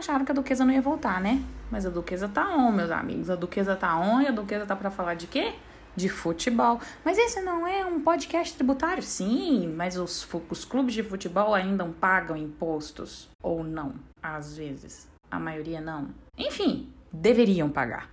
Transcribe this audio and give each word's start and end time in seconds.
acharam 0.00 0.24
que 0.24 0.32
a 0.32 0.34
Duquesa 0.34 0.64
não 0.64 0.72
ia 0.72 0.80
voltar, 0.82 1.20
né? 1.20 1.42
Mas 1.70 1.86
a 1.86 1.90
Duquesa 1.90 2.28
tá 2.28 2.56
on, 2.56 2.72
meus 2.72 2.90
amigos. 2.90 3.30
A 3.30 3.36
Duquesa 3.36 3.76
tá 3.76 3.96
on 3.98 4.20
e 4.20 4.26
a 4.26 4.30
Duquesa 4.32 4.66
tá 4.66 4.74
para 4.74 4.90
falar 4.90 5.14
de 5.14 5.26
quê? 5.26 5.54
De 5.94 6.08
futebol. 6.08 6.80
Mas 7.04 7.18
esse 7.18 7.40
não 7.40 7.66
é 7.66 7.84
um 7.84 8.00
podcast 8.00 8.54
tributário? 8.54 9.02
Sim, 9.02 9.72
mas 9.76 9.96
os, 9.96 10.26
os 10.48 10.64
clubes 10.64 10.94
de 10.94 11.02
futebol 11.02 11.54
ainda 11.54 11.84
pagam 12.00 12.36
impostos. 12.36 13.28
Ou 13.42 13.62
não, 13.62 13.94
às 14.22 14.56
vezes. 14.56 15.08
A 15.30 15.38
maioria 15.38 15.80
não. 15.80 16.08
Enfim, 16.36 16.88
deveriam 17.12 17.68
pagar. 17.68 18.10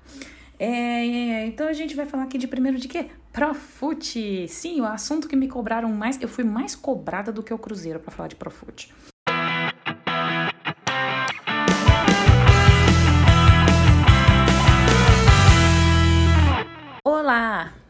É, 0.59 1.45
então 1.45 1.67
a 1.67 1.73
gente 1.73 1.95
vai 1.95 2.05
falar 2.05 2.23
aqui 2.23 2.38
de 2.38 2.47
primeiro 2.47 2.77
de 2.77 2.88
quê? 2.88 3.09
Profute. 3.31 4.47
Sim, 4.47 4.81
o 4.81 4.85
assunto 4.85 5.27
que 5.27 5.35
me 5.35 5.47
cobraram 5.47 5.91
mais. 5.91 6.21
Eu 6.21 6.27
fui 6.27 6.43
mais 6.43 6.75
cobrada 6.75 7.31
do 7.31 7.43
que 7.43 7.54
o 7.54 7.57
Cruzeiro 7.57 7.99
para 7.99 8.11
falar 8.11 8.27
de 8.27 8.35
Profute. 8.35 8.93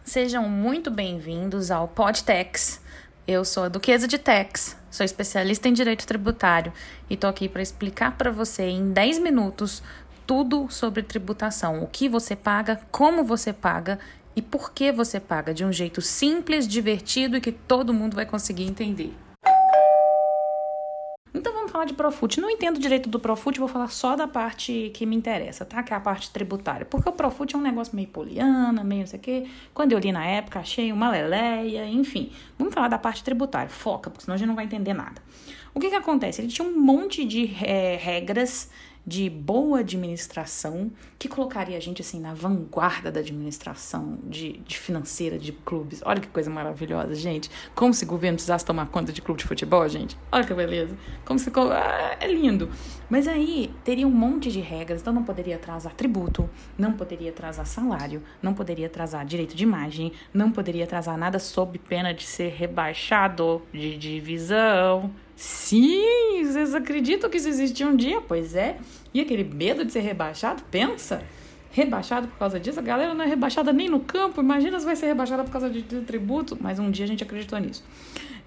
Sejam 0.07 0.47
muito 0.47 0.89
bem-vindos 0.89 1.70
ao 1.70 1.85
Podtex. 1.85 2.79
Eu 3.27 3.43
sou 3.43 3.63
a 3.63 3.67
Duquesa 3.67 4.07
de 4.07 4.17
Tex, 4.17 4.77
sou 4.89 5.03
especialista 5.03 5.67
em 5.67 5.73
direito 5.73 6.07
tributário 6.07 6.71
e 7.09 7.17
tô 7.17 7.27
aqui 7.27 7.49
para 7.49 7.61
explicar 7.61 8.17
para 8.17 8.31
você 8.31 8.63
em 8.63 8.93
10 8.93 9.20
minutos 9.20 9.83
tudo 10.25 10.67
sobre 10.70 11.03
tributação, 11.03 11.83
o 11.83 11.88
que 11.88 12.07
você 12.07 12.38
paga, 12.38 12.80
como 12.89 13.21
você 13.21 13.52
paga 13.52 13.99
e 14.33 14.41
por 14.41 14.71
que 14.71 14.93
você 14.93 15.20
paga 15.20 15.53
de 15.53 15.66
um 15.66 15.73
jeito 15.73 16.02
simples, 16.02 16.66
divertido 16.66 17.35
e 17.35 17.41
que 17.41 17.52
todo 17.52 17.94
mundo 17.94 18.16
vai 18.16 18.25
conseguir 18.25 18.63
entender. 18.63 19.13
Falar 21.77 21.86
de 21.86 21.94
Profut. 21.94 22.41
Não 22.41 22.49
entendo 22.49 22.80
direito 22.80 23.08
do 23.08 23.20
Profut, 23.20 23.59
vou 23.59 23.67
falar 23.67 23.90
só 23.90 24.16
da 24.16 24.27
parte 24.27 24.90
que 24.95 25.05
me 25.05 25.16
interessa, 25.16 25.63
tá? 25.63 25.84
Que 25.84 25.94
é 25.94 25.95
a 25.95 26.00
parte 26.00 26.31
tributária. 26.31 26.84
Porque 26.88 27.08
o 27.08 27.11
Profut 27.11 27.53
é 27.53 27.58
um 27.59 27.61
negócio 27.61 27.95
meio 27.95 28.08
poliana, 28.08 28.84
meio 28.84 29.02
não 29.02 29.08
sei 29.08 29.19
o 29.19 29.22
quê. 29.22 29.47
Quando 29.75 29.92
eu 29.92 30.00
li 30.00 30.11
na 30.11 30.25
época, 30.25 30.58
achei 30.58 30.92
uma 30.92 31.11
leleia, 31.11 31.86
enfim. 31.86 32.31
Vamos 32.58 32.73
falar 32.73 32.88
da 32.88 32.97
parte 32.97 33.23
tributária. 33.23 33.69
Foca, 33.69 34.09
porque 34.09 34.25
senão 34.25 34.34
a 34.34 34.38
gente 34.39 34.47
não 34.47 34.56
vai 34.56 34.66
entender 34.66 34.95
nada. 34.95 35.22
O 35.72 35.80
que 35.80 35.89
que 35.89 35.95
acontece? 35.95 36.42
Ele 36.42 36.47
tinha 36.47 36.67
um 36.67 36.80
monte 36.80 37.23
de 37.23 37.53
é, 37.64 37.95
regras 38.02 38.72
de 39.08 39.30
boa 39.30 39.80
administração 39.80 40.91
que 41.17 41.30
colocaria 41.30 41.77
a 41.77 41.80
gente 41.80 42.02
assim 42.02 42.19
na 42.19 42.33
vanguarda 42.33 43.09
da 43.09 43.22
administração 43.22 44.19
de, 44.25 44.58
de 44.67 44.77
financeira 44.77 45.39
de 45.39 45.53
clubes. 45.53 46.02
Olha 46.03 46.19
que 46.19 46.27
coisa 46.27 46.50
maravilhosa, 46.50 47.16
gente. 47.16 47.50
Como 47.73 47.94
se 47.94 48.03
o 48.03 48.08
governo 48.08 48.35
precisasse 48.35 48.66
tomar 48.66 48.88
conta 48.88 49.13
de 49.13 49.22
clube 49.22 49.39
de 49.39 49.47
futebol, 49.47 49.88
gente. 49.88 50.17
Olha 50.30 50.44
que 50.44 50.53
beleza. 50.53 50.97
Como 51.23 51.39
se 51.39 51.50
ah, 51.55 52.17
é 52.19 52.28
lindo. 52.28 52.69
Mas 53.09 53.30
aí 53.30 53.73
teria 53.85 54.05
um 54.05 54.11
monte 54.11 54.52
de 54.52 54.59
regras, 54.59 55.00
então 55.00 55.13
não 55.13 55.23
poderia 55.23 55.55
atrasar 55.55 55.94
tributo, 55.94 56.50
não 56.78 56.91
poderia 56.91 57.30
atrasar 57.30 57.66
salário, 57.66 58.22
não 58.41 58.53
poderia 58.53 58.88
atrasar 58.88 59.25
direito 59.25 59.55
de 59.55 59.63
imagem, 59.63 60.11
não 60.33 60.52
poderia 60.52 60.83
atrasar 60.83 61.17
nada 61.17 61.39
sob 61.39 61.80
pena 61.80 62.13
de 62.13 62.25
ser 62.25 62.50
rebaixado 62.50 63.61
de 63.72 63.97
divisão. 63.97 65.13
Sim, 65.38 66.43
vocês 66.43 66.73
acreditam 66.73 67.30
que 67.30 67.38
isso 67.38 67.47
existia 67.47 67.88
um 67.88 67.95
dia? 67.95 68.19
Pois 68.19 68.55
é. 68.55 68.80
E 69.13 69.21
aquele 69.21 69.44
medo 69.44 69.85
de 69.85 69.91
ser 69.91 69.99
rebaixado, 69.99 70.63
pensa. 70.71 71.23
Rebaixado 71.69 72.27
por 72.27 72.39
causa 72.39 72.59
disso, 72.59 72.79
a 72.79 72.81
galera 72.81 73.13
não 73.13 73.23
é 73.23 73.27
rebaixada 73.27 73.71
nem 73.71 73.88
no 73.88 73.99
campo. 73.99 74.41
Imagina 74.41 74.79
se 74.79 74.85
vai 74.85 74.95
ser 74.95 75.05
rebaixada 75.05 75.44
por 75.44 75.52
causa 75.52 75.69
de, 75.69 75.83
tributo. 75.83 76.57
Mas 76.59 76.79
um 76.79 76.89
dia 76.89 77.05
a 77.05 77.07
gente 77.07 77.23
acreditou 77.23 77.59
nisso. 77.59 77.83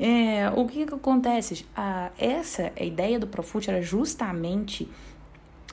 É, 0.00 0.50
o 0.56 0.66
que, 0.66 0.84
que 0.84 0.92
acontece? 0.92 1.64
Ah, 1.76 2.10
essa 2.18 2.72
a 2.76 2.82
ideia 2.82 3.20
do 3.20 3.26
Profut 3.28 3.70
era 3.70 3.80
justamente 3.80 4.88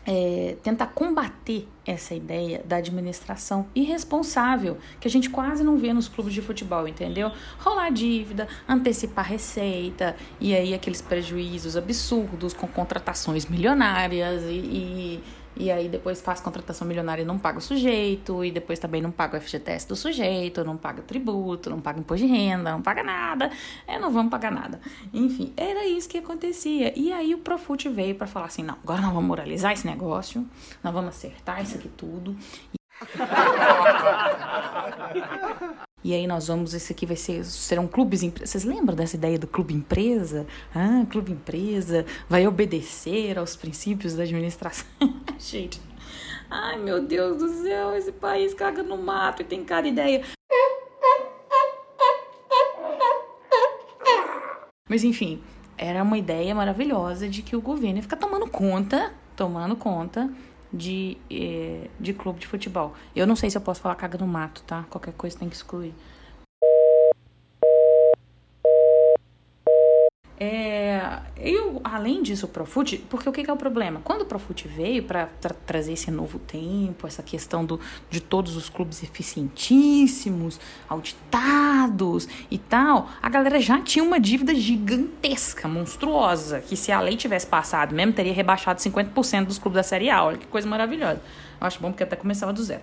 é, 0.07 0.55
tentar 0.63 0.87
combater 0.87 1.67
essa 1.85 2.15
ideia 2.15 2.63
da 2.65 2.77
administração 2.77 3.67
irresponsável, 3.75 4.77
que 5.01 5.07
a 5.07 5.11
gente 5.11 5.29
quase 5.29 5.65
não 5.65 5.77
vê 5.77 5.91
nos 5.91 6.07
clubes 6.07 6.33
de 6.33 6.41
futebol, 6.41 6.87
entendeu? 6.87 7.29
Rolar 7.59 7.89
dívida, 7.89 8.47
antecipar 8.67 9.25
receita, 9.25 10.15
e 10.39 10.55
aí 10.55 10.73
aqueles 10.73 11.01
prejuízos 11.01 11.75
absurdos 11.75 12.53
com 12.53 12.67
contratações 12.67 13.45
milionárias 13.45 14.43
e, 14.43 14.53
e 14.53 15.23
e 15.59 15.71
aí 15.71 15.89
depois 15.89 16.21
faz 16.21 16.39
contratação 16.39 16.87
milionária 16.87 17.21
e 17.21 17.25
não 17.25 17.37
paga 17.37 17.57
o 17.57 17.61
sujeito, 17.61 18.43
e 18.43 18.51
depois 18.51 18.79
também 18.79 19.01
não 19.01 19.11
paga 19.11 19.37
o 19.37 19.41
FGTS 19.41 19.87
do 19.87 19.95
sujeito, 19.95 20.63
não 20.63 20.77
paga 20.77 21.01
tributo, 21.01 21.69
não 21.69 21.79
paga 21.79 21.99
imposto 21.99 22.25
de 22.25 22.31
renda, 22.31 22.71
não 22.71 22.81
paga 22.81 23.03
nada, 23.03 23.51
é, 23.85 23.99
não 23.99 24.11
vamos 24.11 24.31
pagar 24.31 24.51
nada. 24.51 24.79
Enfim, 25.13 25.53
era 25.57 25.85
isso 25.85 26.07
que 26.09 26.17
acontecia. 26.17 26.93
E 26.97 27.11
aí 27.11 27.33
o 27.33 27.39
Profut 27.39 27.87
veio 27.89 28.15
para 28.15 28.27
falar 28.27 28.47
assim: 28.47 28.63
não, 28.63 28.75
agora 28.83 29.01
nós 29.01 29.11
vamos 29.11 29.27
moralizar 29.27 29.71
esse 29.73 29.85
negócio, 29.85 30.47
nós 30.83 30.93
vamos 30.93 31.09
acertar 31.09 31.61
isso 31.61 31.77
aqui 31.77 31.89
tudo. 31.89 32.35
E 36.03 36.13
aí 36.13 36.27
nós 36.27 36.47
vamos, 36.47 36.75
esse 36.75 36.93
aqui 36.93 37.07
vai 37.07 37.15
ser, 37.15 37.43
serão 37.43 37.87
clubes, 37.87 38.21
vocês 38.21 38.63
lembram 38.63 38.95
dessa 38.95 39.15
ideia 39.15 39.39
do 39.39 39.47
clube 39.47 39.73
empresa? 39.73 40.45
Ah, 40.73 41.03
clube 41.09 41.31
empresa 41.31 42.05
vai 42.29 42.45
obedecer 42.45 43.37
aos 43.37 43.55
princípios 43.55 44.13
da 44.13 44.21
administração. 44.21 44.85
Gente, 45.39 45.81
ai 46.51 46.77
meu 46.77 47.01
Deus 47.01 47.37
do 47.39 47.49
céu, 47.63 47.95
esse 47.95 48.11
país 48.11 48.53
caga 48.53 48.83
no 48.83 48.95
mato 48.95 49.41
e 49.41 49.45
tem 49.45 49.65
cada 49.65 49.87
ideia. 49.87 50.23
Mas 54.87 55.03
enfim, 55.03 55.41
era 55.75 56.03
uma 56.03 56.17
ideia 56.17 56.53
maravilhosa 56.53 57.27
de 57.27 57.41
que 57.41 57.55
o 57.55 57.61
governo 57.61 57.97
ia 57.97 58.03
ficar 58.03 58.17
tomando 58.17 58.47
conta, 58.47 59.11
tomando 59.35 59.75
conta 59.75 60.31
de, 60.71 61.17
eh, 61.29 61.87
de 61.99 62.13
clube 62.13 62.39
de 62.39 62.47
futebol. 62.47 62.93
Eu 63.15 63.25
não 63.25 63.35
sei 63.35 63.49
se 63.49 63.57
eu 63.57 63.61
posso 63.61 63.81
falar 63.81 63.95
caga 63.95 64.17
no 64.17 64.27
mato, 64.27 64.63
tá? 64.63 64.85
Qualquer 64.89 65.13
coisa 65.13 65.37
tem 65.37 65.49
que 65.49 65.55
excluir. 65.55 65.93
É, 70.39 70.76
eu, 71.37 71.81
além 71.83 72.21
disso, 72.23 72.45
o 72.45 72.49
Profut, 72.49 72.97
porque 73.09 73.29
o 73.29 73.31
que, 73.31 73.43
que 73.43 73.49
é 73.49 73.53
o 73.53 73.57
problema? 73.57 74.01
Quando 74.03 74.21
o 74.21 74.25
Profut 74.25 74.67
veio 74.67 75.03
para 75.03 75.27
tra 75.39 75.53
trazer 75.65 75.93
esse 75.93 76.09
novo 76.09 76.39
tempo, 76.39 77.05
essa 77.05 77.21
questão 77.21 77.65
do, 77.65 77.79
de 78.09 78.19
todos 78.19 78.55
os 78.55 78.69
clubes 78.69 79.03
eficientíssimos, 79.03 80.59
auditados 80.87 82.27
e 82.49 82.57
tal, 82.57 83.09
a 83.21 83.29
galera 83.29 83.59
já 83.59 83.81
tinha 83.81 84.03
uma 84.03 84.19
dívida 84.19 84.53
gigantesca, 84.55 85.67
monstruosa, 85.67 86.59
que 86.59 86.75
se 86.75 86.91
a 86.91 86.99
lei 86.99 87.15
tivesse 87.15 87.47
passado 87.47 87.93
mesmo, 87.93 88.13
teria 88.13 88.33
rebaixado 88.33 88.79
50% 88.79 89.45
dos 89.45 89.59
clubes 89.59 89.75
da 89.75 89.83
Série 89.83 90.09
A. 90.09 90.23
Olha 90.23 90.37
que 90.37 90.47
coisa 90.47 90.67
maravilhosa. 90.67 91.21
Eu 91.59 91.67
acho 91.67 91.79
bom 91.79 91.91
porque 91.91 92.03
até 92.03 92.15
começava 92.15 92.53
do 92.53 92.63
zero. 92.63 92.81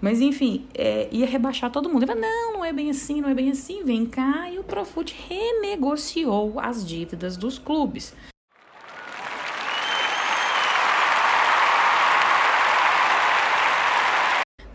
Mas 0.00 0.20
enfim, 0.20 0.66
é, 0.74 1.08
ia 1.10 1.26
rebaixar 1.26 1.70
todo 1.70 1.88
mundo. 1.88 2.06
Falou, 2.06 2.20
não, 2.20 2.52
não 2.54 2.64
é 2.64 2.72
bem 2.72 2.90
assim, 2.90 3.20
não 3.20 3.28
é 3.28 3.34
bem 3.34 3.50
assim. 3.50 3.84
Vem 3.84 4.06
cá 4.06 4.50
e 4.50 4.58
o 4.58 4.64
Profut 4.64 5.14
renegociou 5.28 6.58
as 6.60 6.86
dívidas 6.86 7.36
dos 7.36 7.58
clubes. 7.58 8.14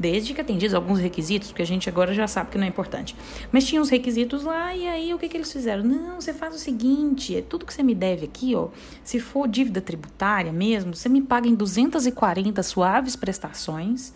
desde 0.02 0.34
que 0.34 0.42
atendidos 0.42 0.74
alguns 0.74 1.00
requisitos, 1.00 1.52
que 1.52 1.62
a 1.62 1.66
gente 1.66 1.88
agora 1.88 2.12
já 2.12 2.28
sabe 2.28 2.50
que 2.50 2.58
não 2.58 2.66
é 2.66 2.68
importante. 2.68 3.16
Mas 3.52 3.68
tinha 3.68 3.80
os 3.80 3.90
requisitos 3.90 4.44
lá 4.44 4.76
e 4.76 4.88
aí 4.88 5.14
o 5.14 5.20
que, 5.20 5.30
que 5.30 5.38
eles 5.38 5.54
fizeram? 5.54 5.84
Não, 5.84 6.20
você 6.20 6.34
faz 6.34 6.56
o 6.56 6.58
seguinte, 6.58 7.38
é 7.38 7.42
tudo 7.44 7.68
que 7.68 7.74
você 7.74 7.84
me 7.84 7.94
deve 7.94 8.26
aqui, 8.26 8.56
ó, 8.56 8.70
se 9.04 9.20
for 9.20 9.48
dívida 9.48 9.80
tributária 9.80 10.52
mesmo, 10.52 10.96
você 10.96 11.08
me 11.08 11.22
paga 11.22 11.48
em 11.48 11.54
240 11.54 12.64
suaves 12.64 13.16
prestações 13.16 14.12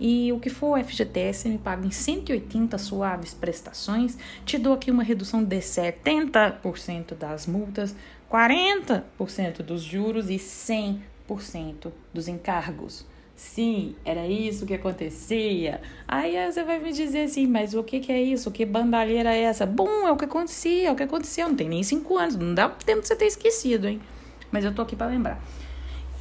e 0.00 0.32
o 0.32 0.40
que 0.40 0.48
for 0.48 0.82
FGTS 0.82 1.48
me 1.48 1.58
paga 1.58 1.86
em 1.86 1.90
180 1.90 2.78
suaves 2.78 3.34
prestações. 3.34 4.16
Te 4.46 4.56
dou 4.56 4.72
aqui 4.72 4.90
uma 4.90 5.02
redução 5.02 5.44
de 5.44 5.58
70% 5.58 7.14
das 7.14 7.46
multas, 7.46 7.94
40% 8.32 9.62
dos 9.62 9.82
juros 9.82 10.30
e 10.30 10.36
100% 10.36 11.92
dos 12.14 12.26
encargos. 12.26 13.04
Sim, 13.36 13.94
era 14.04 14.26
isso 14.26 14.66
que 14.66 14.74
acontecia. 14.74 15.80
Aí 16.06 16.34
você 16.50 16.62
vai 16.62 16.78
me 16.78 16.92
dizer 16.92 17.22
assim, 17.22 17.46
mas 17.46 17.74
o 17.74 17.82
que, 17.82 18.00
que 18.00 18.12
é 18.12 18.20
isso? 18.20 18.50
Que 18.50 18.66
bandalheira 18.66 19.34
é 19.34 19.42
essa? 19.42 19.64
Bom, 19.64 20.06
é 20.06 20.12
o 20.12 20.16
que 20.16 20.26
acontecia, 20.26 20.88
é 20.88 20.92
o 20.92 20.96
que 20.96 21.02
aconteceu. 21.02 21.48
Não 21.48 21.56
tem 21.56 21.68
nem 21.68 21.82
cinco 21.82 22.18
anos, 22.18 22.36
não 22.36 22.54
dá 22.54 22.68
tempo 22.68 23.00
de 23.00 23.08
você 23.08 23.16
ter 23.16 23.26
esquecido, 23.26 23.88
hein? 23.88 24.00
Mas 24.52 24.64
eu 24.64 24.74
tô 24.74 24.82
aqui 24.82 24.94
para 24.94 25.06
lembrar. 25.06 25.42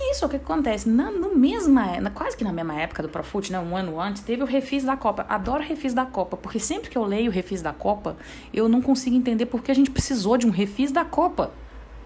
Isso, 0.01 0.25
o 0.25 0.29
que 0.29 0.37
acontece? 0.37 0.87
Na, 0.87 1.11
no 1.11 1.35
mesma, 1.35 1.99
na, 1.99 2.09
quase 2.09 2.37
que 2.37 2.43
na 2.43 2.53
mesma 2.53 2.73
época 2.75 3.03
do 3.03 3.09
Profut, 3.09 3.51
né, 3.51 3.59
um 3.59 3.75
ano 3.75 3.99
antes, 3.99 4.21
teve 4.21 4.41
o 4.41 4.45
refis 4.45 4.83
da 4.83 4.95
Copa. 4.95 5.25
Adoro 5.27 5.61
refis 5.61 5.93
da 5.93 6.05
Copa, 6.05 6.37
porque 6.37 6.59
sempre 6.59 6.89
que 6.89 6.97
eu 6.97 7.03
leio 7.03 7.29
o 7.29 7.33
refis 7.33 7.61
da 7.61 7.73
Copa, 7.73 8.15
eu 8.53 8.69
não 8.69 8.81
consigo 8.81 9.15
entender 9.15 9.45
por 9.45 9.61
que 9.61 9.71
a 9.71 9.75
gente 9.75 9.91
precisou 9.91 10.37
de 10.37 10.47
um 10.47 10.51
refis 10.51 10.91
da 10.91 11.03
Copa. 11.03 11.51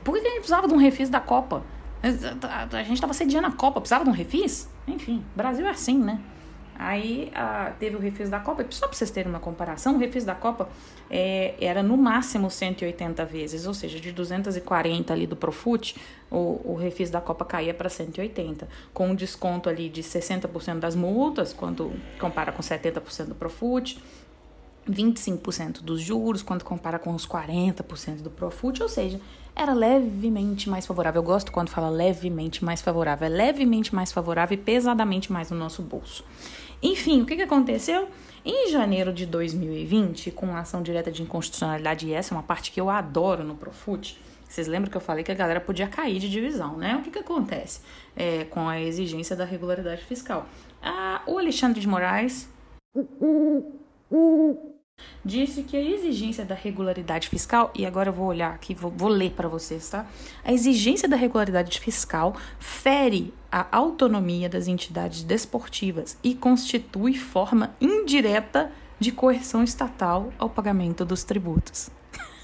Por 0.04 0.14
que 0.16 0.20
a 0.22 0.24
gente 0.24 0.40
precisava 0.40 0.68
de 0.68 0.74
um 0.74 0.78
refis 0.78 1.10
da 1.10 1.20
Copa? 1.20 1.64
A 2.02 2.84
gente 2.84 2.94
estava 2.94 3.14
sediando 3.14 3.48
a 3.48 3.52
Copa, 3.52 3.80
precisava 3.80 4.04
de 4.04 4.10
um 4.10 4.14
refis? 4.14 4.68
Enfim, 4.88 5.24
Brasil 5.36 5.66
é 5.66 5.70
assim, 5.70 5.98
né? 5.98 6.20
Aí 6.78 7.32
a, 7.34 7.72
teve 7.80 7.96
o 7.96 8.00
refis 8.00 8.30
da 8.30 8.40
Copa, 8.40 8.66
só 8.70 8.88
para 8.88 8.96
vocês 8.96 9.12
terem 9.12 9.30
uma 9.30 9.40
comparação, 9.40 9.96
o 9.96 9.98
refis 9.98 10.26
da 10.26 10.36
Copa 10.36 10.70
é, 11.10 11.54
era 11.60 11.84
no 11.84 11.96
máximo 11.96 12.50
180 12.50 13.26
vezes, 13.26 13.66
ou 13.66 13.74
seja, 13.74 14.00
de 14.00 14.12
240 14.12 15.14
ali 15.14 15.28
do 15.28 15.36
Profut, 15.36 15.96
o, 16.32 16.62
o 16.64 16.76
refis 16.76 17.10
da 17.10 17.22
Copa 17.22 17.46
caía 17.46 17.74
para 17.74 17.90
180, 17.90 18.68
com 18.94 19.10
um 19.10 19.16
desconto 19.16 19.70
ali 19.70 19.90
de 19.90 20.02
60% 20.02 20.80
das 20.80 20.96
multas, 20.96 21.54
quando 21.54 21.94
compara 22.20 22.52
com 22.52 22.62
70% 22.62 23.26
do 23.28 23.36
Profut, 23.36 24.02
25% 24.90 25.82
dos 25.82 26.02
juros, 26.02 26.42
quando 26.42 26.64
compara 26.64 27.00
com 27.00 27.14
os 27.14 27.26
40% 27.26 28.22
do 28.22 28.30
Profut, 28.30 28.82
ou 28.82 28.90
seja, 28.90 29.20
era 29.56 29.74
levemente 29.74 30.70
mais 30.70 30.86
favorável. 30.86 31.22
Eu 31.22 31.26
gosto 31.26 31.52
quando 31.52 31.70
fala 31.70 31.90
levemente 31.90 32.64
mais 32.64 32.82
favorável, 32.82 33.26
é 33.26 33.30
levemente 33.30 33.94
mais 33.94 34.12
favorável 34.12 34.56
e 34.56 34.62
pesadamente 34.62 35.32
mais 35.32 35.52
no 35.52 35.58
nosso 35.58 35.82
bolso. 35.82 36.24
Enfim, 36.82 37.22
o 37.22 37.26
que, 37.26 37.36
que 37.36 37.44
aconteceu? 37.44 38.10
Em 38.46 38.70
janeiro 38.70 39.14
de 39.14 39.26
2020, 39.26 40.32
com 40.32 40.48
a 40.56 40.60
ação 40.60 40.82
direta 40.84 41.12
de 41.12 41.22
inconstitucionalidade, 41.22 42.08
e 42.08 42.14
essa 42.14 42.34
é 42.34 42.38
uma 42.38 42.44
parte 42.44 42.72
que 42.72 42.82
eu 42.82 42.90
adoro 42.90 43.44
no 43.44 43.56
Profut, 43.56 44.20
vocês 44.54 44.68
lembram 44.68 44.92
que 44.92 44.98
eu 44.98 45.02
falei 45.02 45.24
que 45.24 45.32
a 45.32 45.36
galera 45.36 45.60
podia 45.60 45.88
cair 45.88 46.20
de 46.20 46.30
divisão, 46.30 46.78
né? 46.78 46.96
O 46.98 47.02
que, 47.02 47.10
que 47.10 47.18
acontece 47.18 47.82
é, 48.16 48.44
com 48.44 48.70
a 48.70 48.80
exigência 48.80 49.36
da 49.36 49.46
regularidade 49.46 50.04
fiscal? 50.04 50.46
Ah, 50.80 51.24
o 51.26 51.40
Alexandre 51.40 51.80
de 51.82 51.88
Moraes 51.88 52.48
disse 55.24 55.64
que 55.64 55.78
a 55.78 55.82
exigência 55.82 56.44
da 56.44 56.56
regularidade 56.56 57.30
fiscal, 57.30 57.72
e 57.76 57.86
agora 57.86 58.10
eu 58.10 58.14
vou 58.14 58.28
olhar 58.28 58.54
aqui, 58.54 58.74
vou, 58.74 58.92
vou 58.92 59.10
ler 59.10 59.32
para 59.32 59.48
vocês, 59.48 59.90
tá? 59.90 60.06
A 60.44 60.52
exigência 60.52 61.08
da 61.08 61.16
regularidade 61.16 61.80
fiscal 61.80 62.36
fere 62.60 63.34
a 63.52 63.66
autonomia 63.76 64.50
das 64.50 64.68
entidades 64.68 65.24
desportivas 65.24 66.18
e 66.24 66.36
constitui 66.36 67.16
forma 67.16 67.74
indireta 67.80 68.72
de 69.00 69.12
coerção 69.12 69.64
estatal 69.64 70.32
ao 70.38 70.50
pagamento 70.50 71.06
dos 71.06 71.24
tributos. 71.24 71.90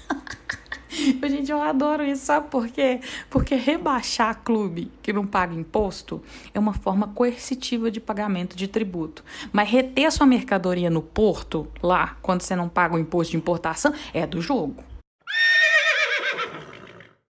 Gente, 1.28 1.50
eu 1.50 1.60
adoro 1.60 2.04
isso, 2.04 2.26
sabe 2.26 2.48
por 2.48 2.68
quê? 2.68 3.00
Porque 3.28 3.54
rebaixar 3.54 4.40
clube 4.42 4.90
que 5.02 5.12
não 5.12 5.26
paga 5.26 5.54
imposto 5.54 6.22
é 6.52 6.58
uma 6.58 6.72
forma 6.72 7.08
coercitiva 7.08 7.90
de 7.90 8.00
pagamento 8.00 8.56
de 8.56 8.68
tributo. 8.68 9.24
Mas 9.52 9.68
reter 9.68 10.10
sua 10.12 10.26
mercadoria 10.26 10.90
no 10.90 11.02
porto, 11.02 11.68
lá, 11.82 12.16
quando 12.20 12.42
você 12.42 12.54
não 12.54 12.68
paga 12.68 12.96
o 12.96 12.98
imposto 12.98 13.32
de 13.32 13.36
importação, 13.36 13.92
é 14.12 14.26
do 14.26 14.40
jogo. 14.40 14.84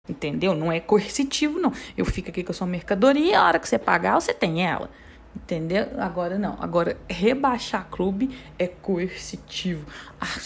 Entendeu? 0.06 0.54
Não 0.54 0.70
é 0.70 0.80
coercitivo, 0.80 1.58
não. 1.58 1.72
Eu 1.96 2.04
fico 2.04 2.28
aqui 2.28 2.44
com 2.44 2.52
a 2.52 2.54
sua 2.54 2.66
mercadoria, 2.66 3.40
a 3.40 3.46
hora 3.46 3.58
que 3.58 3.66
você 3.66 3.78
pagar, 3.78 4.20
você 4.20 4.34
tem 4.34 4.66
ela. 4.66 4.90
Entendeu? 5.36 5.86
Agora 5.98 6.38
não. 6.38 6.56
Agora, 6.60 6.96
rebaixar 7.08 7.88
clube 7.90 8.36
é 8.58 8.68
coercitivo. 8.68 9.84
Ah, 10.20 10.38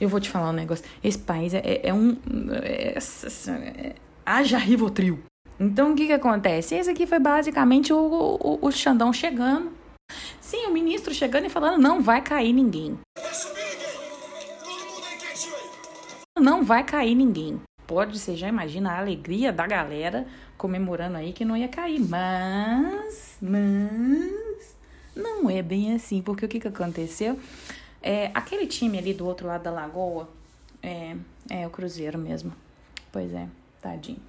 eu 0.00 0.08
vou 0.08 0.20
te 0.20 0.28
falar 0.28 0.50
um 0.50 0.54
negócio. 0.54 0.84
Esse 1.02 1.18
país 1.18 1.54
é, 1.54 1.58
é, 1.58 1.88
é 1.88 1.94
um. 1.94 2.16
É, 2.62 2.98
é, 2.98 3.94
haja 4.24 4.58
Rivotril. 4.58 5.18
Então, 5.58 5.92
o 5.92 5.94
que 5.94 6.06
que 6.06 6.12
acontece? 6.12 6.74
Esse 6.74 6.90
aqui 6.90 7.06
foi 7.06 7.18
basicamente 7.18 7.92
o, 7.92 7.98
o, 7.98 8.58
o 8.62 8.70
Xandão 8.70 9.12
chegando. 9.12 9.72
Sim, 10.40 10.66
o 10.66 10.72
ministro 10.72 11.14
chegando 11.14 11.46
e 11.46 11.50
falando: 11.50 11.80
não 11.80 12.02
vai 12.02 12.22
cair 12.22 12.52
ninguém. 12.52 12.98
Não 16.38 16.64
vai 16.64 16.84
cair 16.84 17.14
ninguém. 17.14 17.60
Pode, 17.90 18.20
você 18.20 18.36
já 18.36 18.46
imagina 18.46 18.92
a 18.92 18.98
alegria 19.00 19.52
da 19.52 19.66
galera 19.66 20.24
comemorando 20.56 21.16
aí 21.16 21.32
que 21.32 21.44
não 21.44 21.56
ia 21.56 21.66
cair. 21.66 21.98
Mas, 21.98 23.36
mas, 23.42 24.76
não 25.16 25.50
é 25.50 25.60
bem 25.60 25.92
assim, 25.92 26.22
porque 26.22 26.44
o 26.44 26.48
que, 26.48 26.60
que 26.60 26.68
aconteceu? 26.68 27.36
É, 28.00 28.30
aquele 28.32 28.68
time 28.68 28.96
ali 28.96 29.12
do 29.12 29.26
outro 29.26 29.48
lado 29.48 29.64
da 29.64 29.72
lagoa, 29.72 30.28
é, 30.80 31.16
é 31.50 31.66
o 31.66 31.70
Cruzeiro 31.70 32.16
mesmo. 32.16 32.52
Pois 33.10 33.34
é, 33.34 33.48
tadinho. 33.82 34.20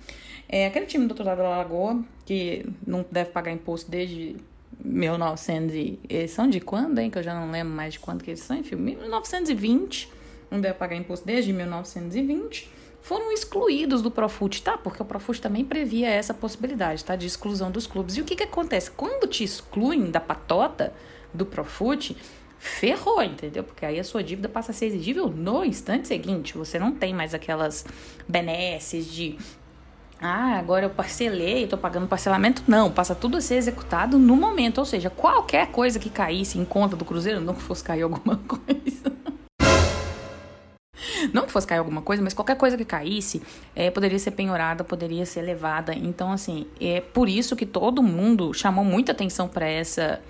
É, 0.49 0.65
aquele 0.65 0.87
time 0.87 1.05
do 1.05 1.11
outro 1.11 1.23
lado 1.23 1.37
da 1.37 1.49
lagoa, 1.49 2.03
que 2.25 2.65
não 2.83 3.05
deve 3.11 3.29
pagar 3.29 3.51
imposto 3.51 3.91
desde 3.91 4.37
1900 4.83 5.75
e... 5.75 5.99
Eles 6.09 6.31
são 6.31 6.49
de 6.49 6.59
quando, 6.59 6.97
hein? 6.97 7.11
Que 7.11 7.19
eu 7.19 7.23
já 7.23 7.39
não 7.39 7.51
lembro 7.51 7.75
mais 7.75 7.93
de 7.93 7.99
quando 7.99 8.23
que 8.23 8.31
eles 8.31 8.41
são. 8.41 8.57
Enfim, 8.57 8.75
1920. 8.75 10.09
Não 10.49 10.59
deve 10.59 10.73
pagar 10.73 10.95
imposto 10.95 11.27
desde 11.27 11.53
1920 11.53 12.81
foram 13.01 13.31
excluídos 13.31 14.01
do 14.01 14.11
Profut, 14.11 14.61
tá? 14.61 14.77
Porque 14.77 15.01
o 15.01 15.05
Profut 15.05 15.41
também 15.41 15.65
previa 15.65 16.09
essa 16.09 16.33
possibilidade, 16.33 17.03
tá? 17.03 17.15
De 17.15 17.25
exclusão 17.25 17.71
dos 17.71 17.87
clubes. 17.87 18.17
E 18.17 18.21
o 18.21 18.25
que 18.25 18.35
que 18.35 18.43
acontece? 18.43 18.91
Quando 18.91 19.27
te 19.27 19.43
excluem 19.43 20.11
da 20.11 20.19
patota 20.19 20.93
do 21.33 21.45
Profut, 21.45 22.15
ferrou, 22.59 23.23
entendeu? 23.23 23.63
Porque 23.63 23.85
aí 23.85 23.99
a 23.99 24.03
sua 24.03 24.23
dívida 24.23 24.47
passa 24.47 24.71
a 24.71 24.73
ser 24.73 24.85
exigível 24.85 25.27
no 25.27 25.65
instante 25.65 26.07
seguinte. 26.07 26.57
Você 26.57 26.77
não 26.77 26.91
tem 26.91 27.13
mais 27.13 27.33
aquelas 27.33 27.85
benesses 28.27 29.11
de 29.11 29.37
ah, 30.23 30.59
agora 30.59 30.85
eu 30.85 30.89
parcelei, 30.91 31.65
tô 31.65 31.75
pagando 31.75 32.07
parcelamento. 32.07 32.61
Não, 32.67 32.91
passa 32.91 33.15
tudo 33.15 33.37
a 33.37 33.41
ser 33.41 33.55
executado 33.55 34.19
no 34.19 34.35
momento. 34.35 34.77
Ou 34.77 34.85
seja, 34.85 35.09
qualquer 35.09 35.71
coisa 35.71 35.97
que 35.97 36.11
caísse 36.11 36.59
em 36.59 36.65
conta 36.65 36.95
do 36.95 37.03
Cruzeiro, 37.03 37.41
não 37.41 37.55
que 37.55 37.61
fosse 37.63 37.83
cair 37.83 38.03
alguma 38.03 38.37
coisa, 38.47 39.11
não 41.33 41.45
que 41.45 41.51
fosse 41.51 41.67
cair 41.67 41.79
alguma 41.79 42.01
coisa, 42.01 42.21
mas 42.21 42.33
qualquer 42.33 42.55
coisa 42.55 42.77
que 42.77 42.85
caísse 42.85 43.41
é, 43.75 43.89
poderia 43.89 44.19
ser 44.19 44.31
penhorada, 44.31 44.83
poderia 44.83 45.25
ser 45.25 45.41
levada. 45.41 45.93
Então, 45.93 46.31
assim, 46.31 46.67
é 46.79 47.01
por 47.01 47.29
isso 47.29 47.55
que 47.55 47.65
todo 47.65 48.01
mundo 48.01 48.53
chamou 48.53 48.83
muita 48.83 49.11
atenção 49.11 49.47
para 49.47 49.67
essa 49.67 50.21